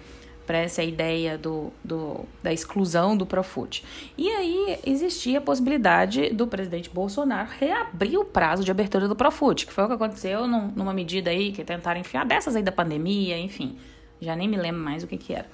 para 0.46 0.58
essa 0.58 0.84
ideia 0.84 1.38
do, 1.38 1.72
do, 1.82 2.26
da 2.44 2.52
exclusão 2.52 3.16
do 3.16 3.26
Profut. 3.26 3.86
E 4.18 4.28
aí 4.28 4.80
existia 4.86 5.38
a 5.38 5.42
possibilidade 5.42 6.30
do 6.32 6.46
presidente 6.46 6.90
Bolsonaro 6.90 7.48
reabrir 7.58 8.18
o 8.18 8.26
prazo 8.26 8.62
de 8.62 8.70
abertura 8.70 9.08
do 9.08 9.16
Profut, 9.16 9.66
que 9.66 9.72
foi 9.72 9.86
o 9.86 9.88
que 9.88 9.94
aconteceu 9.94 10.48
num, 10.48 10.68
numa 10.76 10.94
medida 10.94 11.30
aí 11.30 11.54
que 11.54 11.64
tentaram 11.64 12.02
enfiar 12.02 12.26
dessas 12.26 12.56
aí 12.56 12.64
da 12.64 12.72
pandemia, 12.72 13.38
enfim, 13.38 13.78
já 14.20 14.36
nem 14.36 14.48
me 14.48 14.58
lembro 14.58 14.82
mais 14.82 15.04
o 15.04 15.08
que 15.08 15.18
que 15.18 15.34
era. 15.34 15.48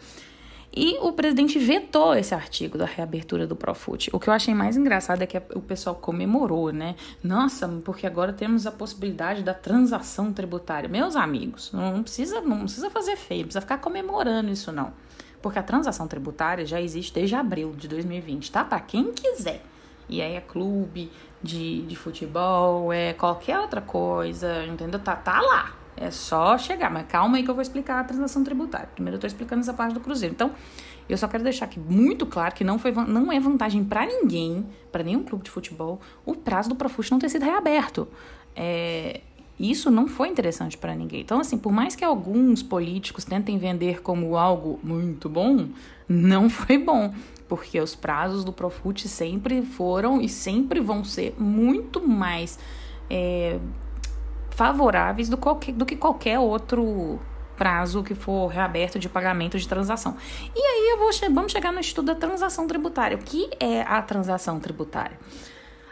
E 0.73 0.97
o 1.01 1.11
presidente 1.11 1.57
vetou 1.57 2.13
esse 2.13 2.35
artigo 2.35 2.77
da 2.77 2.85
reabertura 2.85 3.47
do 3.47 3.55
Profut. 3.55 4.09
O 4.13 4.19
que 4.19 4.29
eu 4.29 4.33
achei 4.33 4.53
mais 4.53 4.77
engraçado 4.77 5.21
é 5.21 5.25
que 5.25 5.41
o 5.55 5.61
pessoal 5.61 5.95
comemorou, 5.95 6.71
né? 6.71 6.95
Nossa, 7.23 7.67
porque 7.83 8.05
agora 8.05 8.31
temos 8.33 8.67
a 8.67 8.71
possibilidade 8.71 9.43
da 9.43 9.53
transação 9.53 10.31
tributária. 10.31 10.87
Meus 10.87 11.15
amigos, 11.15 11.71
não 11.71 12.03
precisa, 12.03 12.41
não 12.41 12.61
precisa 12.61 12.89
fazer 12.89 13.15
feio, 13.15 13.41
não 13.41 13.47
precisa 13.47 13.61
ficar 13.61 13.79
comemorando 13.79 14.51
isso 14.51 14.71
não. 14.71 14.93
Porque 15.41 15.57
a 15.57 15.63
transação 15.63 16.07
tributária 16.07 16.65
já 16.65 16.81
existe 16.81 17.13
desde 17.13 17.35
abril 17.35 17.73
de 17.75 17.87
2020, 17.87 18.51
tá? 18.51 18.63
Para 18.63 18.79
quem 18.79 19.11
quiser. 19.13 19.63
E 20.09 20.21
aí 20.21 20.35
é 20.35 20.41
clube 20.41 21.11
de, 21.41 21.81
de 21.83 21.95
futebol, 21.95 22.91
é 22.91 23.13
qualquer 23.13 23.59
outra 23.59 23.81
coisa, 23.81 24.65
entendeu? 24.65 24.99
Tá, 24.99 25.15
tá 25.15 25.41
lá. 25.41 25.76
É 25.97 26.11
só 26.11 26.57
chegar, 26.57 26.91
mas 26.91 27.07
calma 27.07 27.37
aí 27.37 27.43
que 27.43 27.49
eu 27.49 27.55
vou 27.55 27.61
explicar 27.61 27.99
a 27.99 28.03
transação 28.03 28.43
tributária. 28.43 28.87
Primeiro 28.93 29.17
eu 29.17 29.19
tô 29.19 29.27
explicando 29.27 29.61
essa 29.61 29.73
parte 29.73 29.93
do 29.93 29.99
Cruzeiro. 29.99 30.33
Então, 30.33 30.51
eu 31.09 31.17
só 31.17 31.27
quero 31.27 31.43
deixar 31.43 31.65
aqui 31.65 31.79
muito 31.79 32.25
claro 32.25 32.53
que 32.53 32.63
não, 32.63 32.77
foi, 32.77 32.91
não 32.91 33.31
é 33.31 33.39
vantagem 33.39 33.83
para 33.83 34.05
ninguém, 34.05 34.65
para 34.91 35.03
nenhum 35.03 35.23
clube 35.23 35.43
de 35.43 35.49
futebol, 35.49 35.99
o 36.25 36.35
prazo 36.35 36.69
do 36.69 36.75
Profut 36.75 37.11
não 37.11 37.19
ter 37.19 37.29
sido 37.29 37.43
reaberto. 37.43 38.07
É, 38.55 39.21
isso 39.59 39.89
não 39.89 40.07
foi 40.07 40.27
interessante 40.27 40.77
para 40.77 40.93
ninguém. 40.93 41.21
Então, 41.21 41.39
assim, 41.39 41.57
por 41.57 41.71
mais 41.71 41.95
que 41.95 42.05
alguns 42.05 42.61
políticos 42.61 43.25
tentem 43.25 43.57
vender 43.57 44.01
como 44.01 44.37
algo 44.37 44.79
muito 44.83 45.27
bom, 45.27 45.69
não 46.07 46.49
foi 46.49 46.77
bom. 46.77 47.13
Porque 47.47 47.79
os 47.79 47.95
prazos 47.95 48.43
do 48.43 48.51
Profut 48.51 49.07
sempre 49.07 49.61
foram 49.61 50.21
e 50.21 50.27
sempre 50.27 50.81
vão 50.81 51.03
ser 51.03 51.33
muito 51.39 52.05
mais. 52.05 52.59
É, 53.09 53.57
favoráveis 54.57 55.29
do, 55.29 55.37
qualquer, 55.37 55.71
do 55.71 55.85
que 55.85 55.95
qualquer 55.95 56.39
outro 56.39 57.19
prazo 57.55 58.01
que 58.01 58.15
for 58.15 58.47
reaberto 58.47 58.97
de 58.97 59.07
pagamento 59.07 59.57
de 59.59 59.67
transação. 59.67 60.17
E 60.55 60.59
aí 60.59 60.89
eu 60.93 60.97
vou 60.97 61.11
vamos 61.31 61.51
chegar 61.51 61.71
no 61.71 61.79
estudo 61.79 62.07
da 62.07 62.15
transação 62.15 62.65
tributária. 62.65 63.15
O 63.15 63.19
que 63.19 63.51
é 63.59 63.83
a 63.83 64.01
transação 64.01 64.59
tributária? 64.59 65.19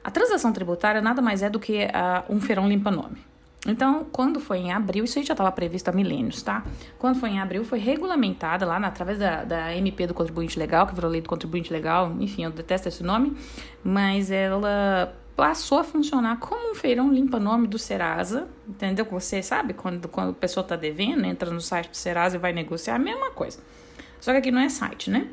A 0.03 0.09
transação 0.09 0.51
tributária 0.51 0.99
nada 0.99 1.21
mais 1.21 1.43
é 1.43 1.49
do 1.49 1.59
que 1.59 1.85
uh, 1.85 2.33
um 2.33 2.41
feirão 2.41 2.67
limpa-nome. 2.67 3.23
Então, 3.67 4.07
quando 4.11 4.39
foi 4.39 4.57
em 4.57 4.71
abril, 4.71 5.03
isso 5.03 5.19
aí 5.19 5.25
já 5.25 5.33
estava 5.33 5.51
previsto 5.51 5.89
há 5.89 5.91
milênios, 5.91 6.41
tá? 6.41 6.63
Quando 6.97 7.19
foi 7.19 7.29
em 7.29 7.39
abril, 7.39 7.63
foi 7.63 7.77
regulamentada 7.77 8.65
lá 8.65 8.79
na, 8.79 8.87
através 8.87 9.19
da, 9.19 9.43
da 9.43 9.75
MP 9.75 10.07
do 10.07 10.13
contribuinte 10.13 10.57
legal, 10.57 10.87
que 10.87 10.95
virou 10.95 11.09
lei 11.09 11.21
do 11.21 11.29
contribuinte 11.29 11.71
legal, 11.71 12.11
enfim, 12.19 12.45
eu 12.45 12.51
detesto 12.51 12.87
esse 12.87 13.03
nome, 13.03 13.35
mas 13.83 14.31
ela 14.31 15.15
passou 15.35 15.79
a 15.79 15.83
funcionar 15.83 16.37
como 16.37 16.71
um 16.71 16.75
feirão 16.75 17.11
limpa-nome 17.11 17.67
do 17.67 17.77
Serasa, 17.77 18.47
entendeu? 18.67 19.05
Você 19.11 19.43
sabe 19.43 19.73
quando, 19.73 20.07
quando 20.07 20.29
a 20.29 20.33
pessoa 20.33 20.63
está 20.63 20.75
devendo, 20.75 21.25
entra 21.25 21.51
no 21.51 21.61
site 21.61 21.89
do 21.89 21.97
Serasa 21.97 22.37
e 22.37 22.39
vai 22.39 22.53
negociar, 22.53 22.95
a 22.95 22.99
mesma 22.99 23.31
coisa. 23.31 23.59
Só 24.19 24.31
que 24.31 24.37
aqui 24.37 24.51
não 24.51 24.61
é 24.61 24.69
site, 24.69 25.09
né? 25.09 25.29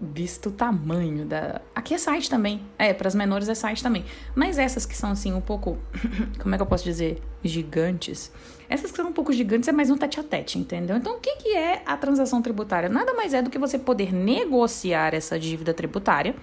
visto 0.00 0.48
o 0.48 0.52
tamanho 0.52 1.24
da. 1.24 1.60
Aqui 1.74 1.94
é 1.94 1.98
site 1.98 2.30
também. 2.30 2.62
É, 2.78 2.92
para 2.94 3.08
as 3.08 3.14
menores 3.14 3.48
é 3.48 3.54
site 3.54 3.82
também. 3.82 4.04
Mas 4.34 4.58
essas 4.58 4.86
que 4.86 4.96
são 4.96 5.10
assim 5.10 5.32
um 5.32 5.40
pouco. 5.40 5.78
Como 6.38 6.54
é 6.54 6.58
que 6.58 6.62
eu 6.62 6.66
posso 6.66 6.84
dizer? 6.84 7.20
Gigantes. 7.42 8.32
Essas 8.68 8.90
que 8.90 8.96
são 8.96 9.08
um 9.08 9.12
pouco 9.12 9.32
gigantes 9.32 9.68
é 9.68 9.72
mais 9.72 9.90
um 9.90 9.96
tete 9.96 10.20
a 10.20 10.22
tete, 10.22 10.58
entendeu? 10.58 10.96
Então, 10.96 11.16
o 11.16 11.20
que, 11.20 11.36
que 11.36 11.56
é 11.56 11.82
a 11.86 11.96
transação 11.96 12.42
tributária? 12.42 12.88
Nada 12.88 13.14
mais 13.14 13.32
é 13.32 13.42
do 13.42 13.50
que 13.50 13.58
você 13.58 13.78
poder 13.78 14.12
negociar 14.12 15.14
essa 15.14 15.38
dívida 15.38 15.72
tributária 15.72 16.36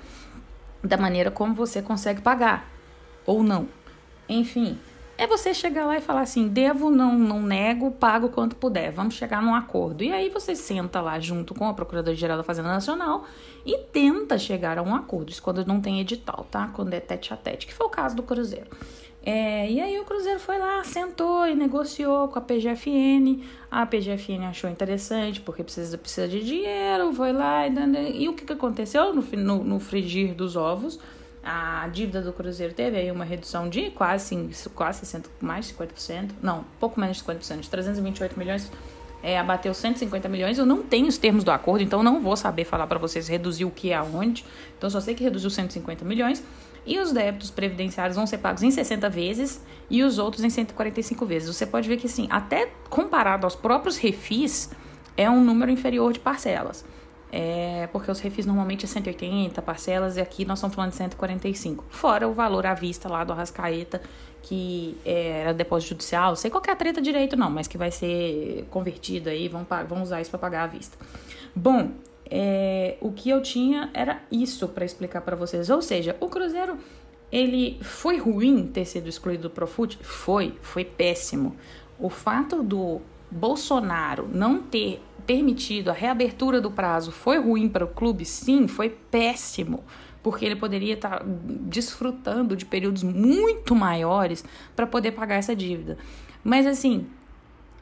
da 0.83 0.97
maneira 0.97 1.29
como 1.29 1.53
você 1.53 1.81
consegue 1.81 2.21
pagar. 2.21 2.74
Ou 3.25 3.43
não. 3.43 3.67
Enfim, 4.27 4.77
é 5.17 5.25
você 5.25 5.53
chegar 5.53 5.85
lá 5.85 5.97
e 5.97 6.01
falar 6.01 6.21
assim: 6.21 6.47
devo, 6.47 6.89
não, 6.89 7.17
não 7.17 7.41
nego, 7.41 7.91
pago 7.91 8.29
quanto 8.29 8.55
puder, 8.55 8.91
vamos 8.91 9.13
chegar 9.13 9.41
num 9.41 9.55
acordo. 9.55 10.03
E 10.03 10.11
aí 10.11 10.29
você 10.29 10.55
senta 10.55 10.99
lá 10.99 11.19
junto 11.19 11.53
com 11.53 11.67
a 11.67 11.73
Procuradora-Geral 11.73 12.37
da 12.37 12.43
Fazenda 12.43 12.69
Nacional 12.69 13.25
e 13.65 13.77
tenta 13.77 14.37
chegar 14.37 14.77
a 14.77 14.81
um 14.81 14.93
acordo. 14.93 15.29
Isso 15.31 15.41
quando 15.41 15.65
não 15.65 15.79
tem 15.79 16.01
edital, 16.01 16.45
tá? 16.51 16.67
Quando 16.73 16.93
é 16.93 16.99
tete 16.99 17.33
a 17.33 17.37
tete, 17.37 17.65
que 17.65 17.73
foi 17.73 17.85
o 17.85 17.89
caso 17.89 18.15
do 18.15 18.23
Cruzeiro. 18.23 18.67
É, 19.25 19.71
e 19.71 19.81
aí 19.81 19.99
o 19.99 20.03
Cruzeiro 20.03 20.39
foi 20.39 20.59
lá, 20.59 20.83
sentou 20.83 21.47
e 21.47 21.55
negociou 21.55 22.27
com 22.27 22.37
a 22.37 22.41
PGFN. 22.41 23.41
A 23.71 23.83
PGFN 23.83 24.45
achou 24.47 24.69
interessante 24.69 25.41
porque 25.41 25.63
precisa, 25.63 25.97
precisa 25.97 26.27
de 26.27 26.43
dinheiro, 26.43 27.11
foi 27.13 27.33
lá 27.33 27.67
e, 27.67 28.23
e 28.23 28.29
o 28.29 28.33
que, 28.33 28.45
que 28.45 28.53
aconteceu 28.53 29.15
no, 29.15 29.23
no, 29.23 29.63
no 29.63 29.79
frigir 29.79 30.35
dos 30.35 30.55
ovos? 30.55 30.99
A 31.45 31.87
dívida 31.93 32.21
do 32.21 32.33
Cruzeiro 32.33 32.73
teve 32.73 32.97
aí 32.97 33.11
uma 33.11 33.23
redução 33.23 33.69
de 33.69 33.91
quase, 33.91 34.35
quase 34.73 34.99
60, 34.99 35.29
mais 35.39 35.67
de 35.67 35.75
50%, 35.75 36.31
não, 36.41 36.65
pouco 36.79 36.99
menos 36.99 37.17
de 37.17 37.23
50%, 37.23 37.59
de 37.59 37.69
328 37.69 38.37
milhões, 38.37 38.71
é, 39.21 39.37
abateu 39.37 39.73
150 39.73 40.27
milhões. 40.27 40.57
Eu 40.57 40.65
não 40.65 40.81
tenho 40.81 41.07
os 41.07 41.17
termos 41.17 41.43
do 41.43 41.51
acordo, 41.51 41.83
então 41.83 42.01
não 42.01 42.19
vou 42.19 42.35
saber 42.35 42.65
falar 42.65 42.87
para 42.87 42.97
vocês 42.97 43.27
reduzir 43.27 43.65
o 43.65 43.71
que 43.71 43.93
aonde. 43.93 44.43
Então 44.77 44.89
só 44.89 44.99
sei 44.99 45.13
que 45.13 45.23
reduziu 45.23 45.49
150 45.49 46.03
milhões. 46.03 46.43
E 46.85 46.99
os 46.99 47.11
débitos 47.11 47.49
previdenciários 47.49 48.15
vão 48.15 48.27
ser 48.27 48.37
pagos 48.37 48.61
em 48.61 48.69
60 48.69 49.09
vezes 49.09 49.61
e 49.89 50.03
os 50.03 50.19
outros 50.19 50.43
em 50.43 50.49
145 50.49 51.25
vezes. 51.25 51.55
Você 51.55 51.65
pode 51.65 51.87
ver 51.87 51.97
que, 51.97 52.05
assim, 52.05 52.27
até 52.29 52.69
comparado 52.89 53.45
aos 53.45 53.55
próprios 53.55 53.97
refis, 53.97 54.69
é 55.17 55.27
um 55.27 55.43
número 55.43 55.71
inferior 55.71 56.13
de 56.13 56.19
parcelas. 56.19 56.85
É, 57.37 57.89
porque 57.91 58.09
os 58.09 58.21
refis 58.21 58.45
normalmente 58.45 58.85
é 58.85 58.87
180 58.87 59.61
parcelas 59.61 60.15
e 60.15 60.21
aqui 60.21 60.45
nós 60.45 60.57
estamos 60.57 60.73
falando 60.73 60.91
de 60.91 60.95
145. 60.95 61.83
Fora 61.89 62.25
o 62.29 62.31
valor 62.31 62.65
à 62.65 62.73
vista 62.73 63.09
lá 63.09 63.25
do 63.25 63.33
Arrascaeta, 63.33 64.01
que 64.41 64.97
é, 65.03 65.41
era 65.41 65.53
depósito 65.53 65.89
judicial, 65.89 66.37
sei 66.37 66.49
qual 66.49 66.63
é 66.65 66.71
a 66.71 66.75
treta 66.77 67.01
direito 67.01 67.35
não, 67.35 67.49
mas 67.49 67.67
que 67.67 67.77
vai 67.77 67.91
ser 67.91 68.65
convertido 68.71 69.27
aí, 69.27 69.49
vão, 69.49 69.67
vão 69.85 70.01
usar 70.01 70.21
isso 70.21 70.29
para 70.29 70.39
pagar 70.39 70.63
à 70.63 70.67
vista. 70.67 70.97
Bom, 71.53 71.91
é, 72.25 72.95
o 73.01 73.11
que 73.11 73.29
eu 73.29 73.41
tinha 73.41 73.89
era 73.93 74.21
isso 74.31 74.69
para 74.69 74.85
explicar 74.85 75.19
para 75.19 75.35
vocês. 75.35 75.69
Ou 75.69 75.81
seja, 75.81 76.15
o 76.21 76.29
Cruzeiro, 76.29 76.77
ele 77.29 77.77
foi 77.81 78.17
ruim 78.17 78.65
ter 78.67 78.85
sido 78.85 79.09
excluído 79.09 79.43
do 79.43 79.49
Profut? 79.49 79.99
Foi, 80.01 80.53
foi 80.61 80.85
péssimo. 80.85 81.53
O 81.99 82.09
fato 82.09 82.63
do 82.63 83.01
Bolsonaro 83.31 84.27
não 84.31 84.61
ter 84.61 85.01
permitido 85.25 85.89
a 85.89 85.93
reabertura 85.93 86.61
do 86.61 86.71
prazo 86.71 87.11
foi 87.11 87.39
ruim 87.39 87.67
para 87.67 87.85
o 87.85 87.87
clube? 87.87 88.25
Sim, 88.25 88.67
foi 88.67 88.89
péssimo, 88.89 89.83
porque 90.21 90.45
ele 90.45 90.55
poderia 90.55 90.93
estar 90.93 91.19
tá 91.19 91.25
desfrutando 91.25 92.55
de 92.55 92.65
períodos 92.65 93.03
muito 93.03 93.75
maiores 93.75 94.43
para 94.75 94.87
poder 94.87 95.11
pagar 95.11 95.35
essa 95.35 95.55
dívida. 95.55 95.97
Mas 96.43 96.67
assim, 96.67 97.07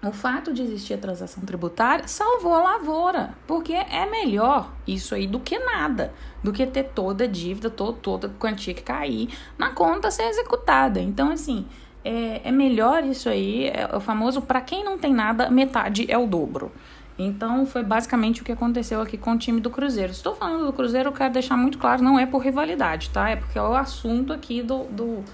o 0.06 0.12
fato 0.12 0.54
de 0.54 0.62
existir 0.62 0.96
a 0.96 0.98
transação 0.98 1.44
tributária 1.46 2.08
salvou 2.10 2.54
a 2.54 2.74
lavoura, 2.74 3.34
porque 3.48 3.74
é 3.74 4.06
melhor 4.06 4.70
isso 4.86 5.16
aí 5.16 5.26
do 5.26 5.40
que 5.40 5.58
nada, 5.58 6.14
do 6.44 6.52
que 6.52 6.66
ter 6.68 6.84
toda 6.94 7.24
a 7.24 7.28
dívida, 7.28 7.70
toda, 7.70 7.98
toda 8.00 8.28
a 8.28 8.30
quantia 8.32 8.74
que 8.74 8.84
cair 8.84 9.30
na 9.58 9.70
conta 9.70 10.12
ser 10.12 10.24
executada. 10.24 11.00
Então, 11.00 11.32
assim, 11.32 11.66
é, 12.04 12.42
é 12.44 12.52
melhor 12.52 13.04
isso 13.04 13.30
aí, 13.30 13.68
é 13.68 13.90
o 13.96 14.00
famoso 14.00 14.42
para 14.42 14.62
quem 14.62 14.84
não 14.84 14.98
tem 14.98 15.14
nada, 15.14 15.50
metade 15.50 16.06
é 16.10 16.18
o 16.18 16.28
dobro. 16.28 16.72
Então 17.18 17.66
foi 17.66 17.84
basicamente 17.84 18.42
o 18.42 18.46
que 18.46 18.52
aconteceu 18.52 19.02
aqui 19.02 19.18
com 19.18 19.34
o 19.34 19.38
time 19.38 19.62
do 19.62 19.70
Cruzeiro. 19.70 20.12
Estou 20.12 20.36
falando 20.36 20.66
do 20.66 20.74
Cruzeiro, 20.74 21.10
eu 21.10 21.14
quero 21.14 21.34
deixar 21.34 21.56
muito 21.56 21.78
claro, 21.78 22.04
não 22.04 22.18
é 22.18 22.26
por 22.26 22.40
rivalidade, 22.40 23.10
tá? 23.12 23.30
É 23.30 23.36
porque 23.36 23.58
é 23.58 23.62
o 23.62 23.76
assunto 23.76 24.34
aqui 24.34 24.62
do. 24.62 24.86
do... 24.86 25.24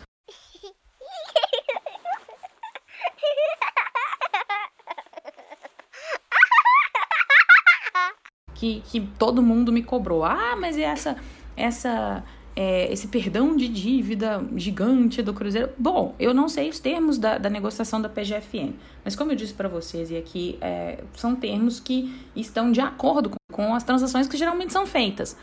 Que, 8.55 8.81
que 8.81 8.99
todo 9.17 9.41
mundo 9.41 9.71
me 9.71 9.81
cobrou. 9.81 10.25
Ah, 10.25 10.53
mas 10.59 10.77
essa 10.77 11.15
essa 11.59 12.23
é, 12.61 12.91
esse 12.91 13.07
perdão 13.07 13.55
de 13.55 13.69
dívida 13.69 14.43
gigante 14.57 15.21
do 15.21 15.33
Cruzeiro. 15.33 15.69
Bom, 15.77 16.13
eu 16.19 16.33
não 16.33 16.49
sei 16.49 16.67
os 16.67 16.77
termos 16.77 17.17
da, 17.17 17.37
da 17.37 17.49
negociação 17.49 18.01
da 18.01 18.09
PGFN, 18.09 18.73
mas 19.01 19.15
como 19.15 19.31
eu 19.31 19.35
disse 19.37 19.53
para 19.53 19.69
vocês, 19.69 20.11
e 20.11 20.17
aqui 20.17 20.57
é, 20.59 21.01
são 21.13 21.37
termos 21.37 21.79
que 21.79 22.13
estão 22.35 22.69
de 22.69 22.81
acordo 22.81 23.29
com, 23.29 23.37
com 23.49 23.73
as 23.73 23.85
transações 23.85 24.27
que 24.27 24.35
geralmente 24.35 24.73
são 24.73 24.85
feitas. 24.85 25.37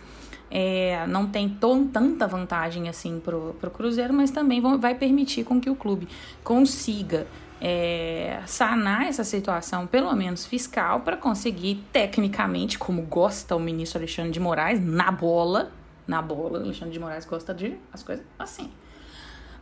É, 0.50 1.06
não 1.06 1.26
tem 1.26 1.49
tão, 1.49 1.87
tanta 1.87 2.26
vantagem 2.26 2.87
assim 2.87 3.18
para 3.18 3.35
o 3.35 3.70
Cruzeiro, 3.73 4.12
mas 4.12 4.30
também 4.30 4.61
vão, 4.61 4.78
vai 4.78 4.94
permitir 4.94 5.42
com 5.42 5.58
que 5.58 5.70
o 5.70 5.75
clube 5.75 6.06
consiga 6.44 7.26
é, 7.58 8.42
sanar 8.44 9.06
essa 9.06 9.25
situação, 9.25 9.87
pelo 9.87 10.14
menos 10.14 10.44
fiscal, 10.44 11.00
para 11.00 11.16
conseguir, 11.16 11.82
tecnicamente, 11.90 12.78
como 12.78 13.00
gosta 13.00 13.56
o 13.56 13.58
ministro 13.58 14.00
Alexandre 14.00 14.32
de 14.32 14.38
Moraes, 14.38 14.85
na 14.85 15.11
bola, 15.11 15.73
na 16.07 16.23
bola, 16.23 16.61
Alexandre 16.61 16.93
de 16.93 17.01
Moraes 17.01 17.25
gosta 17.25 17.53
de 17.53 17.77
as 17.93 18.03
coisas 18.03 18.25
assim. 18.39 18.71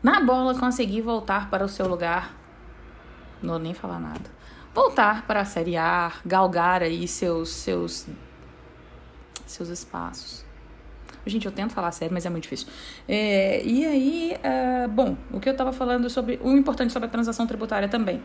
Na 0.03 0.21
bola, 0.21 0.59
conseguir 0.59 1.01
voltar 1.01 1.49
para 1.49 1.65
o 1.65 1.69
seu 1.69 1.89
lugar. 1.89 2.35
Não 3.43 3.55
vou 3.55 3.59
nem 3.59 3.73
falar 3.73 3.99
nada. 3.99 4.31
Voltar 4.75 5.27
para 5.27 5.41
a 5.41 5.45
Série 5.45 5.77
A, 5.77 6.13
galgar 6.27 6.83
aí 6.83 7.09
seus, 7.09 7.49
seus, 7.49 8.07
seus 9.47 9.69
espaços. 9.69 10.45
Gente, 11.27 11.47
eu 11.47 11.53
tento 11.53 11.73
falar 11.73 11.91
sério, 11.93 12.13
mas 12.13 12.27
é 12.27 12.31
muito 12.31 12.43
difícil. 12.43 12.69
É, 13.09 13.65
e 13.65 13.87
aí, 13.87 14.37
uh, 14.37 14.89
bom, 14.89 15.17
o 15.33 15.41
que 15.41 15.49
eu 15.49 15.53
estava 15.53 15.73
falando 15.73 16.11
sobre. 16.11 16.39
O 16.43 16.51
importante 16.51 16.93
sobre 16.93 17.07
a 17.07 17.11
transação 17.11 17.47
tributária 17.47 17.89
também. 17.89 18.23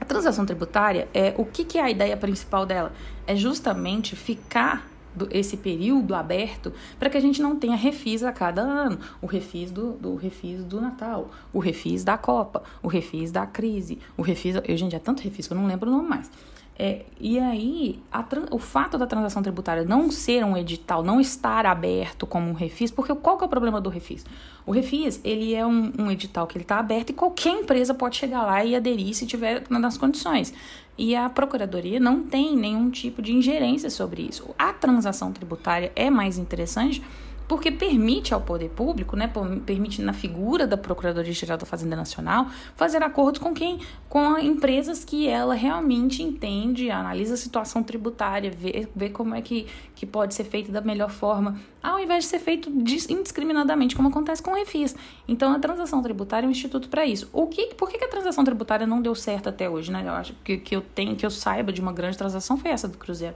A 0.00 0.04
transação 0.04 0.46
tributária, 0.46 1.08
é 1.12 1.34
o 1.36 1.44
que, 1.44 1.64
que 1.64 1.78
é 1.78 1.82
a 1.82 1.90
ideia 1.90 2.16
principal 2.16 2.64
dela? 2.66 2.92
É 3.26 3.34
justamente 3.34 4.14
ficar 4.14 4.86
do, 5.14 5.28
esse 5.30 5.56
período 5.56 6.14
aberto 6.14 6.72
para 6.98 7.08
que 7.08 7.16
a 7.16 7.20
gente 7.20 7.40
não 7.40 7.56
tenha 7.56 7.76
refis 7.76 8.22
a 8.22 8.32
cada 8.32 8.62
ano. 8.62 8.98
O 9.20 9.26
refis 9.26 9.70
do, 9.70 9.92
do 9.92 10.14
refis 10.16 10.64
do 10.64 10.80
Natal, 10.80 11.30
o 11.52 11.58
refis 11.58 12.04
da 12.04 12.18
Copa, 12.18 12.62
o 12.82 12.88
refis 12.88 13.30
da 13.30 13.46
crise, 13.46 13.98
o 14.16 14.22
refis. 14.22 14.56
Eu, 14.64 14.76
gente, 14.76 14.96
é 14.96 14.98
tanto 14.98 15.22
refis 15.22 15.46
que 15.46 15.52
eu 15.52 15.58
não 15.58 15.66
lembro 15.66 15.90
o 15.90 15.92
nome 15.92 16.08
mais. 16.08 16.30
É, 16.76 17.04
e 17.20 17.38
aí, 17.38 18.02
a, 18.10 18.24
o 18.50 18.58
fato 18.58 18.98
da 18.98 19.06
transação 19.06 19.42
tributária 19.42 19.84
não 19.84 20.10
ser 20.10 20.44
um 20.44 20.56
edital, 20.56 21.04
não 21.04 21.20
estar 21.20 21.66
aberto 21.66 22.26
como 22.26 22.50
um 22.50 22.52
refis, 22.52 22.90
porque 22.90 23.14
qual 23.14 23.38
que 23.38 23.44
é 23.44 23.46
o 23.46 23.48
problema 23.48 23.80
do 23.80 23.88
refis? 23.88 24.26
O 24.66 24.72
refis, 24.72 25.20
ele 25.22 25.54
é 25.54 25.64
um, 25.64 25.92
um 25.96 26.10
edital 26.10 26.46
que 26.48 26.56
ele 26.56 26.64
está 26.64 26.78
aberto 26.78 27.10
e 27.10 27.12
qualquer 27.12 27.50
empresa 27.50 27.94
pode 27.94 28.16
chegar 28.16 28.42
lá 28.42 28.64
e 28.64 28.74
aderir 28.74 29.14
se 29.14 29.24
tiver 29.24 29.62
nas 29.70 29.96
condições. 29.96 30.52
E 30.98 31.14
a 31.14 31.28
Procuradoria 31.28 32.00
não 32.00 32.22
tem 32.24 32.56
nenhum 32.56 32.90
tipo 32.90 33.22
de 33.22 33.32
ingerência 33.32 33.90
sobre 33.90 34.22
isso. 34.22 34.54
A 34.58 34.72
transação 34.72 35.32
tributária 35.32 35.92
é 35.94 36.10
mais 36.10 36.38
interessante 36.38 37.02
porque 37.46 37.70
permite 37.70 38.32
ao 38.32 38.40
poder 38.40 38.70
público, 38.70 39.16
né, 39.16 39.30
permite 39.64 40.00
na 40.02 40.12
figura 40.12 40.66
da 40.66 40.76
Procuradoria-Geral 40.76 41.58
da 41.58 41.66
Fazenda 41.66 41.96
Nacional, 41.96 42.46
fazer 42.74 43.02
acordos 43.02 43.40
com 43.40 43.52
quem, 43.52 43.80
com 44.08 44.38
empresas 44.38 45.04
que 45.04 45.28
ela 45.28 45.54
realmente 45.54 46.22
entende, 46.22 46.90
analisa 46.90 47.34
a 47.34 47.36
situação 47.36 47.82
tributária, 47.82 48.50
vê, 48.50 48.88
vê 48.94 49.10
como 49.10 49.34
é 49.34 49.42
que, 49.42 49.66
que 49.94 50.06
pode 50.06 50.34
ser 50.34 50.44
feito 50.44 50.72
da 50.72 50.80
melhor 50.80 51.10
forma, 51.10 51.58
ao 51.82 51.98
invés 51.98 52.24
de 52.24 52.30
ser 52.30 52.38
feito 52.38 52.70
indiscriminadamente, 52.70 53.94
como 53.94 54.08
acontece 54.08 54.42
com 54.42 54.52
o 54.52 54.54
refis. 54.54 54.96
Então, 55.28 55.52
a 55.52 55.58
transação 55.58 56.02
tributária 56.02 56.46
é 56.46 56.48
um 56.48 56.52
instituto 56.52 56.88
para 56.88 57.04
isso. 57.04 57.28
O 57.32 57.46
que, 57.46 57.74
por 57.74 57.90
que, 57.90 57.98
que 57.98 58.04
a 58.04 58.08
transação 58.08 58.42
tributária 58.42 58.86
não 58.86 59.02
deu 59.02 59.14
certo 59.14 59.48
até 59.48 59.68
hoje, 59.68 59.92
né? 59.92 60.02
Eu 60.06 60.12
acho 60.12 60.34
que, 60.42 60.56
que 60.56 60.74
eu 60.74 60.80
tenho, 60.80 61.14
que 61.14 61.26
eu 61.26 61.30
saiba 61.30 61.72
de 61.72 61.80
uma 61.80 61.92
grande 61.92 62.16
transação 62.16 62.56
foi 62.56 62.70
essa 62.70 62.88
do 62.88 62.96
Cruzeiro. 62.96 63.34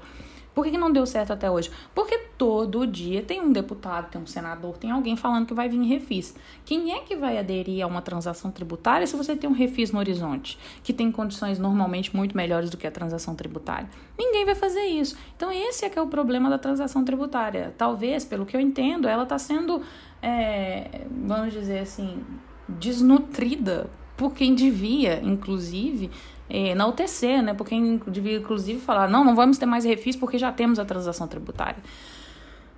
Por 0.59 0.65
que, 0.65 0.73
que 0.73 0.77
não 0.77 0.91
deu 0.91 1.07
certo 1.07 1.33
até 1.33 1.49
hoje? 1.49 1.71
Porque 1.95 2.19
todo 2.37 2.85
dia 2.85 3.23
tem 3.23 3.41
um 3.41 3.53
deputado, 3.53 4.11
tem 4.11 4.21
um 4.21 4.27
senador, 4.27 4.77
tem 4.77 4.91
alguém 4.91 5.15
falando 5.15 5.47
que 5.47 5.55
vai 5.55 5.69
vir 5.69 5.81
refis. 5.83 6.35
Quem 6.65 6.95
é 6.95 6.99
que 6.99 7.15
vai 7.15 7.39
aderir 7.39 7.85
a 7.85 7.87
uma 7.87 8.03
transação 8.03 8.51
tributária 8.51 9.07
se 9.07 9.17
você 9.17 9.37
tem 9.37 9.49
um 9.49 9.53
refis 9.53 9.93
no 9.93 10.01
horizonte, 10.01 10.59
que 10.83 10.93
tem 10.93 11.13
condições 11.13 11.61
normalmente 11.61 12.17
muito 12.17 12.37
melhores 12.37 12.71
do 12.71 12.77
que 12.77 12.89
a 12.89 12.91
transação 12.91 13.37
tributária? 13.37 13.89
Ninguém 14.19 14.45
vai 14.45 14.57
fazer 14.57 14.83
isso. 14.83 15.17
Então, 15.37 15.53
esse 15.53 15.85
é 15.85 15.89
que 15.89 15.97
é 15.97 16.03
o 16.03 16.09
problema 16.09 16.51
da 16.51 16.59
transação 16.59 17.05
tributária. 17.05 17.73
Talvez, 17.79 18.25
pelo 18.25 18.45
que 18.45 18.57
eu 18.57 18.61
entendo, 18.61 19.07
ela 19.07 19.23
está 19.23 19.39
sendo, 19.39 19.81
é, 20.21 21.03
vamos 21.09 21.53
dizer 21.53 21.79
assim, 21.79 22.21
desnutrida 22.69 23.89
por 24.17 24.35
quem 24.35 24.57
devia, 24.57 25.21
inclusive, 25.23 26.11
é, 26.49 26.69
enaltecer, 26.69 27.43
né? 27.43 27.55
Porque 27.55 27.75
devia, 28.09 28.39
inclusive, 28.39 28.81
falar, 28.81 29.09
não, 29.09 29.25
não 29.25 29.35
vamos 29.35 29.59
ter 29.59 29.67
mais 29.67 29.85
refis 29.85 30.17
porque 30.17 30.39
já 30.39 30.53
temos 30.53 30.79
a 30.79 30.85
transação 30.85 31.27
tributária. 31.27 31.83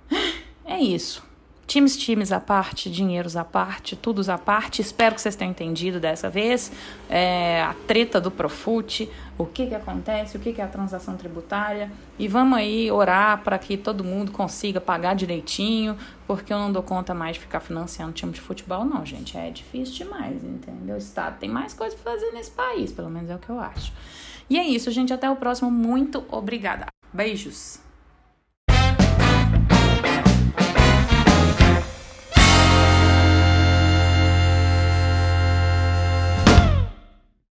isso. 0.79 1.30
Times, 1.71 1.95
times 1.95 2.33
à 2.33 2.39
parte, 2.41 2.91
dinheiros 2.91 3.37
à 3.37 3.45
parte, 3.45 3.95
tudo 3.95 4.29
à 4.29 4.37
parte. 4.37 4.81
Espero 4.81 5.15
que 5.15 5.21
vocês 5.21 5.37
tenham 5.37 5.51
entendido 5.51 6.01
dessa 6.01 6.29
vez 6.29 6.69
é, 7.09 7.63
a 7.63 7.73
treta 7.87 8.19
do 8.19 8.29
Profut, 8.29 9.09
o 9.37 9.45
que, 9.45 9.67
que 9.67 9.73
acontece, 9.73 10.35
o 10.35 10.39
que, 10.41 10.51
que 10.51 10.59
é 10.59 10.65
a 10.65 10.67
transação 10.67 11.15
tributária. 11.15 11.89
E 12.19 12.27
vamos 12.27 12.57
aí 12.57 12.91
orar 12.91 13.41
para 13.41 13.57
que 13.57 13.77
todo 13.77 14.03
mundo 14.03 14.33
consiga 14.33 14.81
pagar 14.81 15.15
direitinho, 15.15 15.97
porque 16.27 16.51
eu 16.51 16.59
não 16.59 16.73
dou 16.73 16.83
conta 16.83 17.13
mais 17.13 17.37
de 17.37 17.39
ficar 17.39 17.61
financiando 17.61 18.11
time 18.11 18.33
de 18.33 18.41
futebol, 18.41 18.83
não, 18.83 19.05
gente. 19.05 19.37
É 19.37 19.49
difícil 19.49 19.95
demais, 19.95 20.43
entendeu? 20.43 20.95
O 20.95 20.97
Estado 20.97 21.39
tem 21.39 21.49
mais 21.49 21.73
coisa 21.73 21.95
para 21.95 22.11
fazer 22.11 22.33
nesse 22.33 22.51
país, 22.51 22.91
pelo 22.91 23.09
menos 23.09 23.29
é 23.29 23.35
o 23.35 23.39
que 23.39 23.49
eu 23.49 23.61
acho. 23.61 23.93
E 24.49 24.59
é 24.59 24.63
isso, 24.65 24.91
gente. 24.91 25.13
Até 25.13 25.29
o 25.29 25.37
próximo. 25.37 25.71
Muito 25.71 26.25
obrigada. 26.29 26.87
Beijos. 27.13 27.79